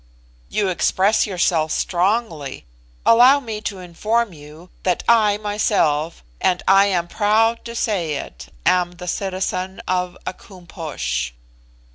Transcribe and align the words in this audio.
"You 0.49 0.69
express 0.69 1.27
yourself 1.27 1.71
strongly. 1.71 2.65
Allow 3.05 3.39
me 3.39 3.61
to 3.61 3.77
inform 3.77 4.33
you 4.33 4.71
that 4.81 5.03
I 5.07 5.37
myself, 5.37 6.23
and 6.41 6.63
I 6.67 6.87
am 6.87 7.07
proud 7.07 7.63
to 7.65 7.75
say 7.75 8.15
it, 8.15 8.51
am 8.65 8.93
the 8.93 9.07
citizen 9.07 9.79
of 9.87 10.17
a 10.25 10.33
Koom 10.33 10.65
Posh." 10.67 11.35